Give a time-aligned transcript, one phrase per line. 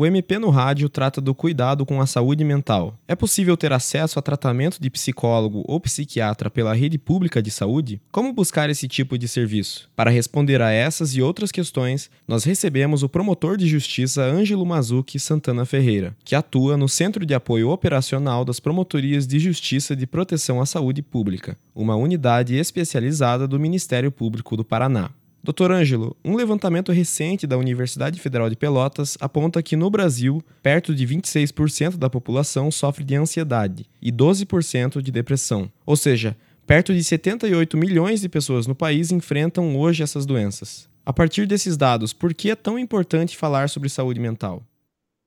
[0.00, 2.98] o MP no Rádio trata do cuidado com a saúde mental.
[3.06, 8.00] É possível ter acesso a tratamento de psicólogo ou psiquiatra pela rede pública de saúde?
[8.10, 9.90] Como buscar esse tipo de serviço?
[9.94, 15.20] Para responder a essas e outras questões, nós recebemos o promotor de justiça Ângelo Mazuki
[15.20, 20.62] Santana Ferreira, que atua no Centro de Apoio Operacional das Promotorias de Justiça de Proteção
[20.62, 25.10] à Saúde Pública, uma unidade especializada do Ministério Público do Paraná.
[25.42, 30.94] Doutor Ângelo, um levantamento recente da Universidade Federal de Pelotas aponta que no Brasil, perto
[30.94, 35.72] de 26% da população sofre de ansiedade e 12% de depressão.
[35.86, 40.90] Ou seja, perto de 78 milhões de pessoas no país enfrentam hoje essas doenças.
[41.06, 44.62] A partir desses dados, por que é tão importante falar sobre saúde mental?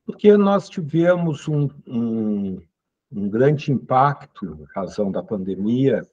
[0.06, 2.62] Porque nós tivemos um, um,
[3.12, 6.04] um grande impacto, em razão da pandemia,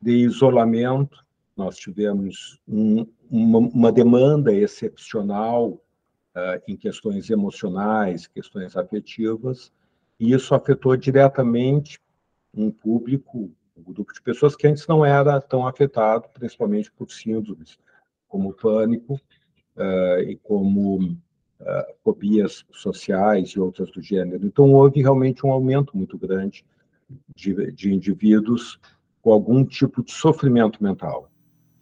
[0.00, 1.25] de isolamento,
[1.56, 9.72] nós tivemos um, uma, uma, demanda excepcional uh, em questões emocionais, questões afetivas,
[10.20, 11.98] e isso afetou diretamente
[12.54, 17.78] um público, um grupo de pessoas que antes não era tão afetado, principalmente por síndromes
[18.28, 24.46] como pânico uh, e como uh, fobias sociais e outras do gênero.
[24.46, 26.66] Então, houve realmente um aumento muito grande
[27.34, 28.78] de, de indivíduos
[29.22, 31.30] com algum tipo de sofrimento mental.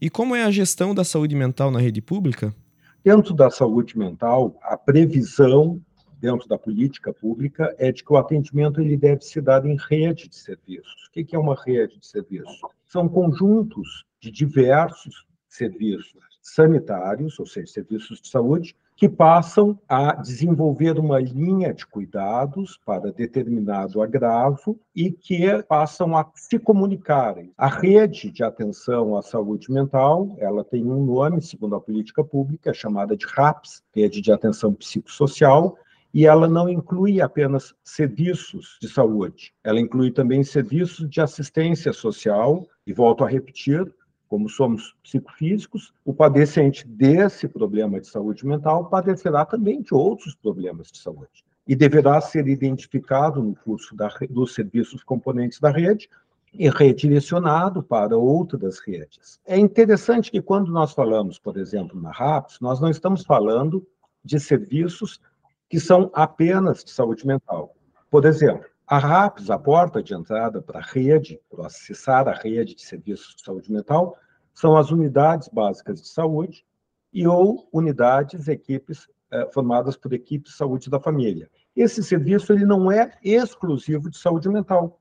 [0.05, 2.55] E como é a gestão da saúde mental na rede pública?
[3.03, 5.81] Dentro da saúde mental, a previsão
[6.21, 10.29] dentro da política pública é de que o atendimento ele deve se dar em rede
[10.29, 11.07] de serviços.
[11.09, 12.61] O que é uma rede de serviços?
[12.87, 20.99] São conjuntos de diversos serviços sanitários, ou seja, serviços de saúde, que passam a desenvolver
[20.99, 27.53] uma linha de cuidados para determinado agravo e que passam a se comunicarem.
[27.59, 32.71] A rede de atenção à saúde mental, ela tem um nome, segundo a política pública,
[32.71, 35.77] é chamada de RAPS, Rede de Atenção Psicossocial,
[36.13, 42.65] e ela não inclui apenas serviços de saúde, ela inclui também serviços de assistência social,
[42.87, 43.93] e volto a repetir,
[44.35, 50.91] como somos psicofísicos, o padecente desse problema de saúde mental padecerá também de outros problemas
[50.91, 56.11] de saúde e deverá ser identificado no curso da, dos serviços componentes da rede
[56.53, 59.39] e redirecionado para outras redes.
[59.47, 63.87] É interessante que quando nós falamos, por exemplo, na RAPS, nós não estamos falando
[64.25, 65.21] de serviços
[65.69, 67.73] que são apenas de saúde mental.
[68.11, 72.75] Por exemplo, a RAPS, a porta de entrada para a rede, para acessar a rede
[72.75, 74.17] de serviços de saúde mental,
[74.55, 76.65] são as unidades básicas de saúde
[77.13, 81.51] e ou unidades, equipes eh, formadas por equipes de saúde da família.
[81.75, 85.01] Esse serviço ele não é exclusivo de saúde mental,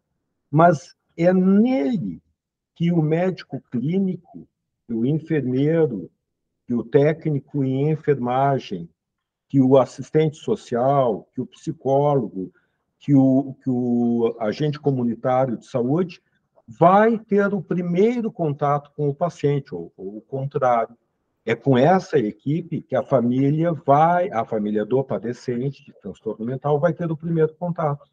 [0.49, 2.21] mas é nele
[2.75, 4.47] que o médico clínico,
[4.89, 6.09] o enfermeiro,
[6.65, 8.89] que o técnico em enfermagem,
[9.47, 12.51] que o assistente social, que o psicólogo,
[12.97, 16.21] que o, que o agente comunitário de saúde
[16.67, 20.97] vai ter o primeiro contato com o paciente, ou, ou o contrário.
[21.45, 26.79] É com essa equipe que a família vai, a família do padecente de transtorno mental
[26.79, 28.05] vai ter o primeiro contato.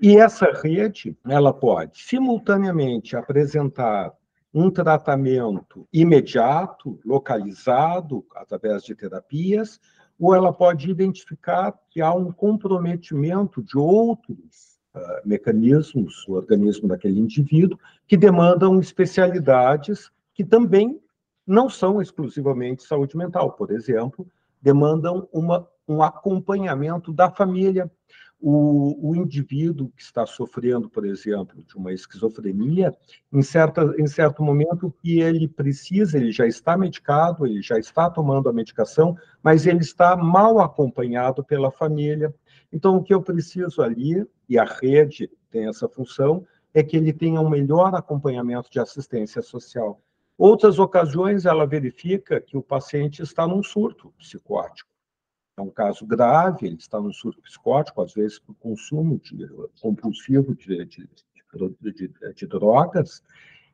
[0.00, 4.12] E essa rede, ela pode simultaneamente apresentar
[4.54, 9.80] um tratamento imediato, localizado através de terapias,
[10.18, 17.18] ou ela pode identificar que há um comprometimento de outros uh, mecanismos no organismo daquele
[17.18, 21.00] indivíduo que demandam especialidades que também
[21.46, 23.52] não são exclusivamente saúde mental.
[23.52, 24.26] Por exemplo,
[24.60, 27.90] demandam uma, um acompanhamento da família.
[28.40, 32.94] O, o, indivíduo que está sofrendo, por exemplo, de uma esquizofrenia,
[33.32, 38.08] em, certa, em certo momento que ele precisa, ele já está medicado, ele já está
[38.08, 42.32] tomando a medicação, mas ele está mal acompanhado pela família.
[42.72, 47.12] Então, o que eu preciso ali, e a rede tem essa função, é que ele
[47.12, 50.00] tenha um melhor acompanhamento de assistência social.
[50.36, 54.88] Outras ocasiões, ela verifica que o paciente está num surto psicótico.
[55.56, 59.48] É um caso grave, ele está num surto psicótico, às vezes por consumo de,
[59.80, 61.08] compulsivo de, de,
[62.36, 63.22] de drogas,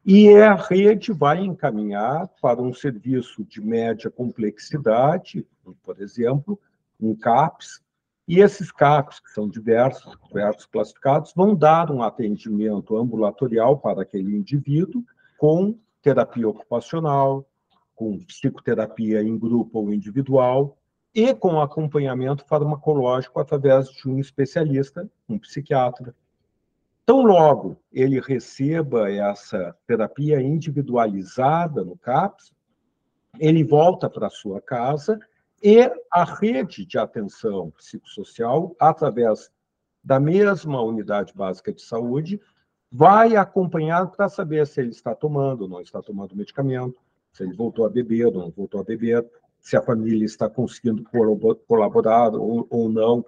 [0.07, 5.47] e a rede vai encaminhar para um serviço de média complexidade,
[5.83, 6.59] por exemplo,
[6.99, 7.84] um CAPS,
[8.27, 14.35] e esses CAPs, que são diversos, diversos classificados, vão dar um atendimento ambulatorial para aquele
[14.35, 15.05] indivíduo
[15.37, 17.47] com terapia ocupacional,
[17.95, 20.79] com psicoterapia em grupo ou individual
[21.15, 26.15] e com acompanhamento farmacológico através de um especialista, um psiquiatra.
[27.07, 32.53] Tão logo ele receba essa terapia individualizada no CAPS,
[33.39, 35.21] ele volta para sua casa
[35.65, 39.51] e a rede de atenção psicossocial, através
[40.05, 42.39] da mesma unidade básica de saúde,
[42.93, 47.01] vai acompanhar para saber se ele está tomando ou não está tomando medicamento,
[47.33, 49.27] se ele voltou a beber ou não voltou a beber,
[49.59, 51.03] se a família está conseguindo
[51.67, 53.25] colaborar ou, não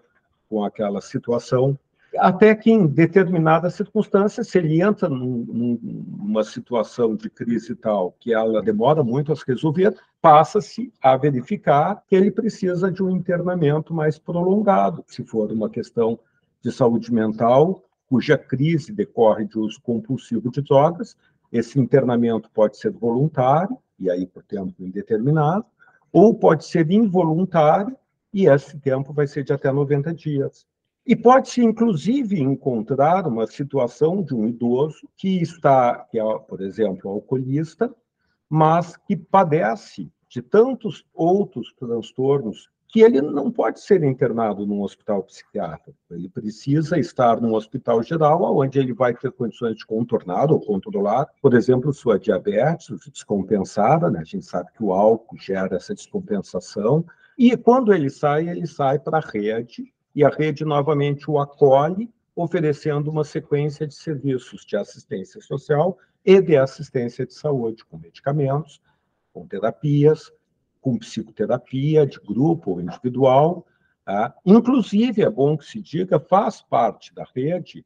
[0.47, 1.79] com aquela situação.
[2.19, 8.35] Até que, em determinadas circunstâncias, se ele entra num, numa situação de crise tal que
[8.35, 9.97] ela demora muito a se resolver,
[10.27, 16.19] passa-se a verificar que ele precisa de um internamento mais prolongado, se for uma questão
[16.61, 21.17] de saúde mental, cuja crise decorre de uso compulsivo de drogas.
[21.53, 25.65] Esse internamento pode ser voluntário, e aí por tempo indeterminado,
[26.13, 27.97] ou pode ser involuntário,
[28.35, 30.67] e esse tempo vai ser de até 90 dias.
[31.07, 37.13] E pode-se, inclusive, encontrar uma situação de um idoso que está, que é, por exemplo,
[37.13, 37.95] alcoolista,
[38.51, 45.23] mas que padece de tantos outros transtornos que ele não pode ser internado num hospital
[45.25, 45.99] psiquiátrico.
[46.11, 51.27] Ele precisa estar num hospital geral, onde ele vai ter condições de contornar ou controlar,
[51.43, 54.21] por exemplo, sua diabetes descompensada, né?
[54.21, 57.05] a gente sabe que o álcool gera essa descompensação,
[57.37, 62.11] e quando ele sai, ele sai para a rede, e a rede novamente o acolhe,
[62.35, 68.81] oferecendo uma sequência de serviços de assistência social e de assistência de saúde, com medicamentos,
[69.37, 70.33] com terapias,
[70.81, 73.67] com psicoterapia de grupo ou individual.
[74.03, 74.35] Tá?
[74.47, 77.85] Inclusive, é bom que se diga, faz parte da rede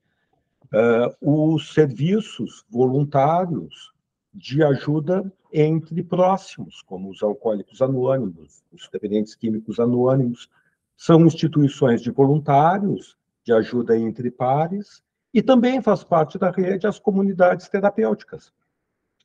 [0.67, 3.93] uh, os serviços voluntários
[4.33, 10.49] de ajuda entre próximos, como os alcoólicos anônimos, os dependentes químicos anônimos,
[10.97, 15.03] são instituições de voluntários de ajuda entre pares
[15.35, 18.53] e também faz parte da rede as comunidades terapêuticas,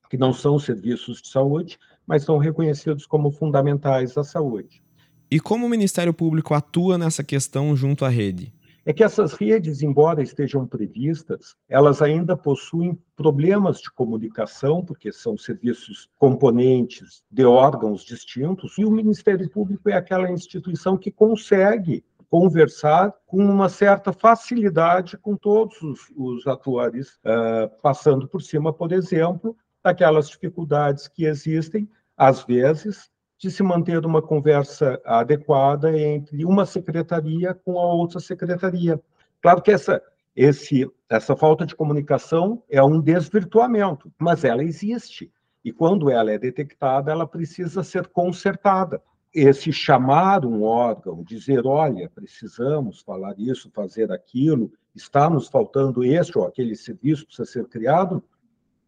[0.10, 1.78] que não são serviços de saúde,
[2.08, 4.84] mas são reconhecidos como fundamentais à saúde.
[5.30, 8.54] E como o Ministério Público atua nessa questão junto à rede?
[8.88, 15.36] É que essas redes, embora estejam previstas, elas ainda possuem problemas de comunicação, porque são
[15.36, 23.12] serviços componentes de órgãos distintos, e o Ministério Público é aquela instituição que consegue conversar
[23.26, 29.58] com uma certa facilidade com todos os, os atores, uh, passando por cima, por exemplo,
[29.86, 31.88] daquelas dificuldades que existem,
[32.18, 39.00] às vezes, de se manter uma conversa adequada entre uma secretaria com a outra secretaria.
[39.40, 40.02] Claro que essa,
[40.36, 45.32] esse, essa falta de comunicação é um desvirtuamento, mas ela existe.
[45.64, 49.00] E quando ela é detectada, ela precisa ser consertada.
[49.32, 56.40] Esse chamar um órgão, dizer, olha, precisamos falar isso, fazer aquilo, está nos faltando este
[56.40, 58.24] ou aquele serviço precisa ser criado,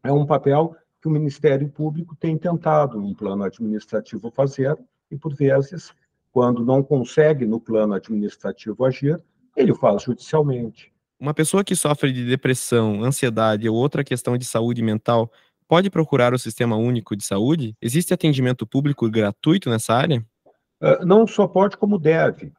[0.03, 4.77] é um papel que o Ministério Público tem tentado, no plano administrativo, fazer,
[5.11, 5.93] e, por vezes,
[6.31, 9.21] quando não consegue no plano administrativo agir,
[9.55, 10.93] ele faz judicialmente.
[11.19, 15.31] Uma pessoa que sofre de depressão, ansiedade ou outra questão de saúde mental
[15.67, 17.75] pode procurar o Sistema Único de Saúde?
[17.81, 20.23] Existe atendimento público gratuito nessa área?
[20.79, 22.53] Uh, não só pode, como deve.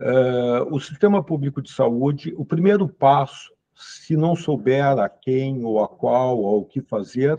[0.00, 5.82] Uh, o Sistema Público de Saúde, o primeiro passo, se não souber a quem ou
[5.82, 7.38] a qual ou o que fazer,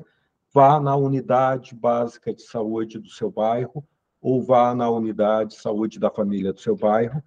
[0.56, 3.86] vá na unidade básica de saúde do seu bairro
[4.22, 7.22] ou vá na unidade de saúde da família do seu bairro,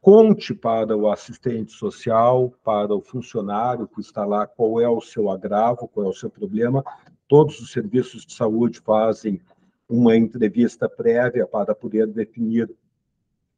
[0.00, 5.28] conte para o assistente social, para o funcionário que está lá, qual é o seu
[5.30, 6.84] agravo, qual é o seu problema.
[7.26, 9.40] Todos os serviços de saúde fazem
[9.88, 12.70] uma entrevista prévia para poder definir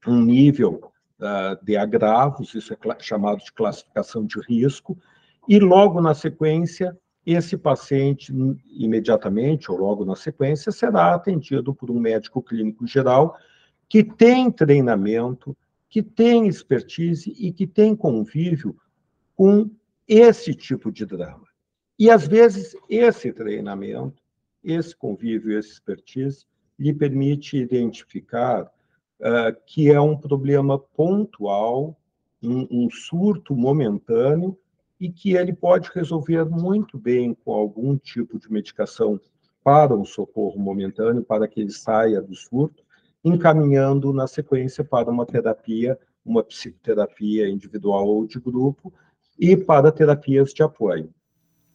[0.07, 4.97] um nível uh, de agravos, isso é chamado de classificação de risco,
[5.47, 8.33] e logo na sequência esse paciente,
[8.71, 13.37] imediatamente ou logo na sequência, será atendido por um médico clínico geral
[13.89, 15.57] que tem treinamento,
[15.89, 18.77] que tem expertise e que tem convívio
[19.35, 19.69] com
[20.07, 21.47] esse tipo de drama.
[21.99, 24.23] E, às vezes, esse treinamento,
[24.63, 26.45] esse convívio, essa expertise,
[26.79, 31.99] lhe permite identificar uh, que é um problema pontual,
[32.43, 34.57] um, um surto momentâneo,
[35.01, 39.21] e que ele pode resolver muito bem com algum tipo de medicação
[39.63, 42.85] para um socorro momentâneo, para que ele saia do surto,
[43.25, 48.93] encaminhando na sequência para uma terapia, uma psicoterapia individual ou de grupo,
[49.39, 51.11] e para terapias de apoio.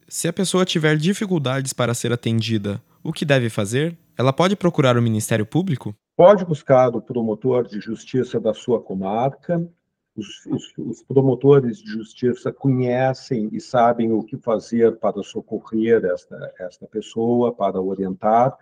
[0.08, 3.98] Se a pessoa tiver dificuldades para ser atendida, o que deve fazer?
[4.18, 5.96] Ela pode procurar o Ministério Público?
[6.16, 9.66] Pode buscar o promotor de justiça da sua comarca,
[10.15, 16.53] os, os, os, promotores de justiça conhecem e sabem o que fazer para socorrer esta,
[16.60, 18.58] esta pessoa, para orientar,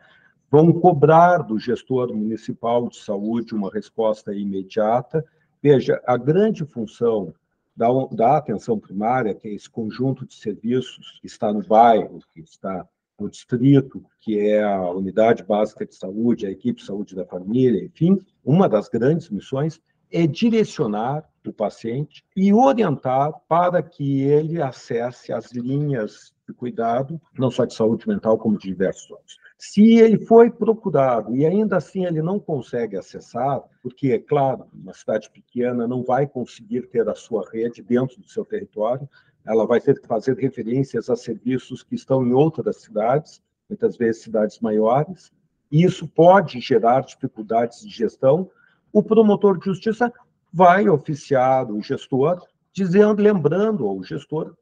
[0.50, 5.26] vão cobrar do gestor municipal de saúde uma resposta imediata.
[5.62, 7.34] Veja, a grande função
[7.76, 12.42] da, da atenção primária, que é esse conjunto de serviços que está no bairro, que
[12.42, 12.88] está
[13.20, 17.84] no distrito, que é a unidade básica de saúde, a equipe de saúde da família,
[17.84, 25.34] enfim, uma das grandes missões é direcionar o paciente e orientar para que ele acesse
[25.34, 29.38] as linhas de cuidado, não só de saúde mental, como de diversos outros.
[29.58, 34.94] Se ele foi procurado e ainda assim ele não consegue acessar, porque, é claro, uma
[34.94, 39.08] cidade pequena não vai conseguir ter a sua rede dentro do seu território,
[39.46, 44.24] ela vai ter que fazer referências a serviços que estão em outras cidades, muitas vezes
[44.24, 45.32] cidades maiores,
[45.72, 48.50] e isso pode gerar dificuldades de gestão.
[48.92, 50.12] O promotor de justiça
[50.52, 54.56] vai oficiar o gestor, dizendo, lembrando ao gestor,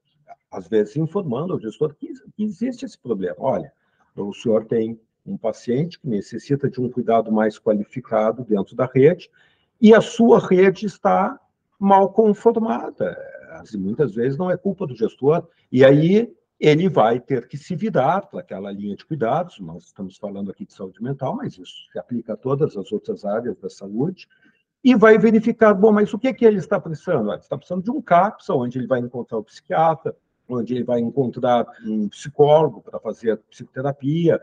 [0.51, 3.35] às vezes informando ao gestor que existe esse problema.
[3.39, 3.71] Olha,
[4.15, 9.29] o senhor tem um paciente que necessita de um cuidado mais qualificado dentro da rede
[9.79, 11.39] e a sua rede está
[11.79, 13.17] mal conformada.
[13.75, 18.21] Muitas vezes não é culpa do gestor, e aí ele vai ter que se virar
[18.21, 19.59] para aquela linha de cuidados.
[19.59, 23.25] Nós estamos falando aqui de saúde mental, mas isso se aplica a todas as outras
[23.25, 24.27] áreas da saúde
[24.83, 27.31] e vai verificar, bom, mas o que, que ele está precisando?
[27.31, 30.15] Ele está precisando de um CAPS, onde ele vai encontrar o psiquiatra,
[30.47, 34.39] onde ele vai encontrar um psicólogo para fazer psicoterapia.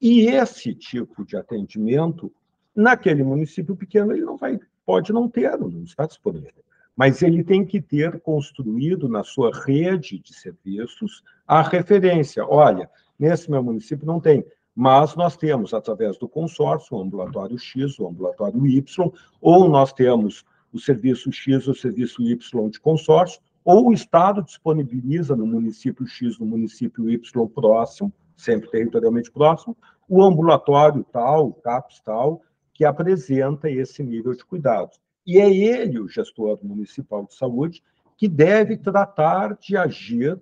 [0.00, 2.32] E esse tipo de atendimento,
[2.74, 6.52] naquele município pequeno, ele não vai, pode não ter, não está disponível.
[6.96, 12.46] Mas ele tem que ter construído na sua rede de serviços a referência.
[12.46, 14.44] Olha, nesse meu município não tem
[14.74, 20.44] mas nós temos, através do consórcio, o ambulatório X, o ambulatório Y, ou nós temos
[20.72, 26.38] o serviço X o serviço Y de consórcio, ou o Estado disponibiliza no município X,
[26.38, 29.76] no município Y próximo, sempre territorialmente próximo,
[30.08, 32.42] o ambulatório tal, o CAPS tal,
[32.74, 35.00] que apresenta esse nível de cuidados.
[35.24, 37.82] E é ele, o gestor municipal de saúde,
[38.16, 40.38] que deve tratar de agir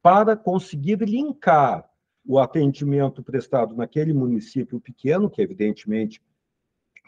[0.00, 1.88] para conseguir linkar
[2.24, 6.20] o atendimento prestado naquele município pequeno, que evidentemente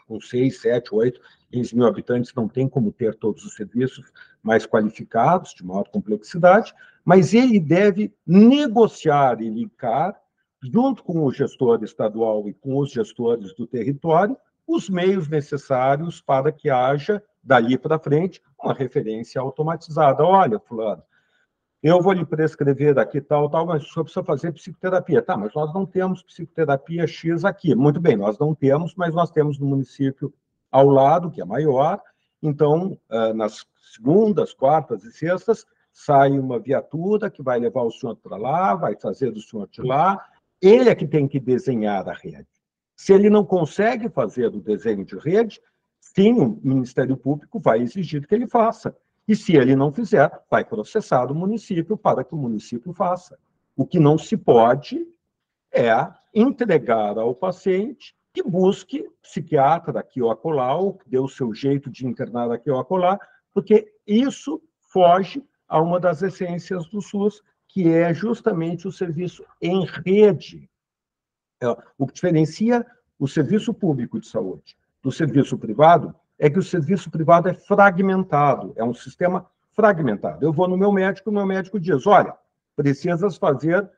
[0.07, 1.19] com 6, 7, 8,
[1.51, 6.73] 15 mil habitantes não tem como ter todos os serviços mais qualificados, de maior complexidade,
[7.03, 10.19] mas ele deve negociar e linkar,
[10.61, 16.51] junto com o gestor estadual e com os gestores do território, os meios necessários para
[16.51, 20.23] que haja, dali para frente, uma referência automatizada.
[20.23, 21.03] Olha, fulano,
[21.87, 25.21] eu vou lhe prescrever aqui tal, tal, mas o senhor precisa fazer psicoterapia.
[25.21, 27.75] Tá, mas nós não temos psicoterapia X aqui.
[27.75, 30.33] Muito bem, nós não temos, mas nós temos no município
[30.71, 32.01] ao lado, que é maior.
[32.41, 35.63] Então, ah, nas segundas, quartas e sextas,
[35.93, 39.83] sai uma viatura que vai levar o senhor para lá, vai trazer o senhor de
[39.83, 40.19] lá.
[40.59, 42.47] Ele é que tem que desenhar a rede.
[42.95, 45.61] Se ele não consegue fazer o desenho de rede,
[45.99, 48.97] sim, o Ministério Público vai exigir que ele faça.
[49.27, 53.37] E se ele não fizer, vai processar o município para que o município faça.
[53.75, 55.05] O que não se pode
[55.73, 61.53] é entregar ao paciente que busque psiquiatra aqui ou acolá, ou que dê o seu
[61.53, 63.17] jeito de internar aqui ou acolá,
[63.53, 69.85] porque isso foge a uma das essências do SUS, que é justamente o serviço em
[69.85, 70.69] rede.
[71.63, 71.67] É,
[71.97, 72.85] o que diferencia
[73.17, 78.73] o serviço público de saúde do serviço privado é que o serviço privado é fragmentado,
[78.75, 80.45] é um sistema fragmentado.
[80.45, 82.33] Eu vou no meu médico, o meu médico diz: olha,
[82.75, 83.89] precisas fazer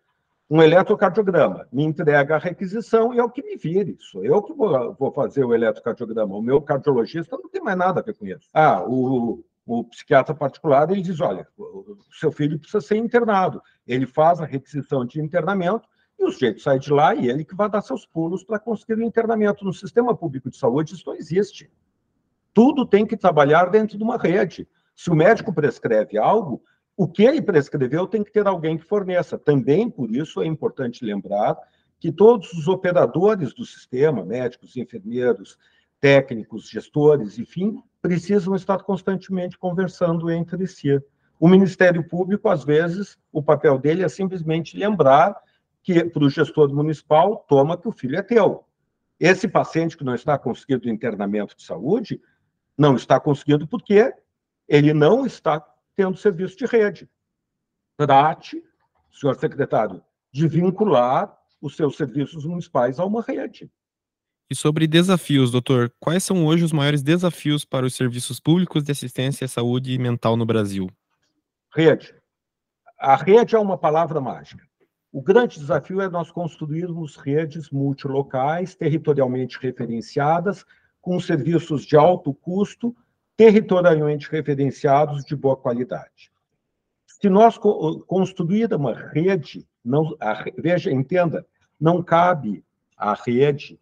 [0.50, 3.98] um eletrocardiograma, me entrega a requisição e é o que me vire.
[4.00, 6.36] Sou eu que vou, vou fazer o eletrocardiograma.
[6.36, 8.48] O meu cardiologista não tem mais nada a ver com isso.
[8.54, 13.62] Ah, o, o psiquiatra particular ele diz: olha, o seu filho precisa ser internado.
[13.86, 17.56] Ele faz a requisição de internamento e o sujeito sai de lá e ele que
[17.56, 19.66] vai dar seus pulos para conseguir o internamento.
[19.66, 21.70] No sistema público de saúde, isso não existe.
[22.58, 24.68] Tudo tem que trabalhar dentro de uma rede.
[24.96, 26.64] Se o médico prescreve algo,
[26.98, 29.38] o que ele prescreveu tem que ter alguém que forneça.
[29.38, 31.56] Também, por isso, é importante lembrar
[32.00, 35.56] que todos os operadores do sistema, médicos, enfermeiros,
[36.02, 41.00] técnicos, gestores, enfim, precisam estar constantemente conversando entre si.
[41.40, 45.40] O Ministério Público, às vezes, o papel dele é simplesmente lembrar
[45.84, 48.64] que para o gestor municipal, toma que o filho é teu.
[49.20, 52.20] Esse paciente que não está conseguindo internamento de saúde,
[52.78, 54.14] não está conseguindo porque
[54.68, 55.66] ele não está
[55.96, 57.10] tendo serviço de rede.
[57.98, 58.64] Trate,
[59.12, 63.72] senhor secretário, de vincular os seus serviços municipais a uma rede.
[64.50, 68.92] E sobre desafios, doutor, quais são hoje os maiores desafios para os serviços públicos de
[68.92, 70.90] assistência à saúde mental no Brasil?
[71.74, 72.16] Rede.
[73.00, 74.66] A rede é uma palavra mágica.
[75.12, 80.66] O grande desafio é nós construirmos redes multilocais, territorialmente referenciadas,
[81.08, 82.94] com serviços de alto custo,
[83.38, 86.30] territorialmente referenciados de boa qualidade.
[87.06, 91.46] Se nós construir uma rede, não, a, veja, entenda,
[91.80, 92.62] não cabe
[92.98, 93.80] à rede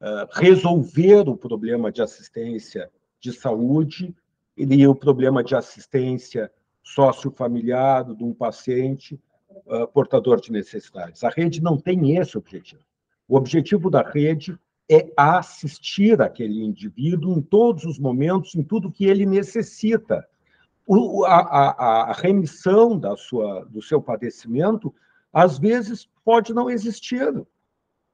[0.00, 4.14] uh, resolver o problema de assistência de saúde
[4.56, 6.48] e o problema de assistência
[6.80, 9.20] sociofamiliar de um paciente
[9.66, 11.24] uh, portador de necessidades.
[11.24, 12.84] A rede não tem esse objetivo.
[13.26, 14.56] O objetivo da rede
[14.90, 20.26] é assistir aquele indivíduo em todos os momentos, em tudo que ele necessita.
[20.86, 24.94] O, a, a, a, remissão da sua, do seu padecimento,
[25.30, 27.46] às vezes, pode não existir.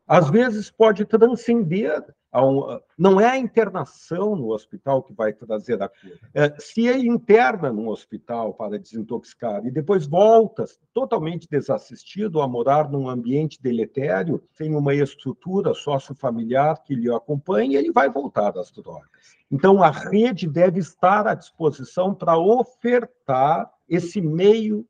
[0.07, 2.05] Às vezes, pode transcender
[2.43, 6.19] um, não é a internação no hospital que vai trazer a cura.
[6.35, 12.91] É, se ele interna no hospital para desintoxicar e depois volta totalmente desassistido a morar
[12.91, 19.09] num ambiente deletério, sem uma estrutura sociofamiliar que lhe acompanhe, ele vai voltar às drogas.
[19.51, 24.85] Então, a rede deve estar à disposição para ofertar esse meio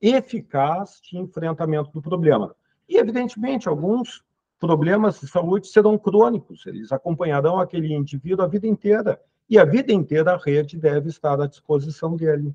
[0.00, 2.54] eficaz de enfrentamento do problema.
[2.88, 4.22] E, evidentemente, alguns
[4.62, 9.20] problemas de saúde serão crônicos, eles acompanharão aquele indivíduo a vida inteira.
[9.50, 12.54] E a vida inteira a rede deve estar à disposição dele.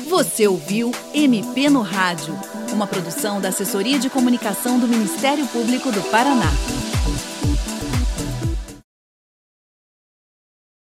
[0.08, 2.34] Você ouviu MP no Rádio,
[2.72, 6.50] uma produção da Assessoria de Comunicação do Ministério Público do Paraná.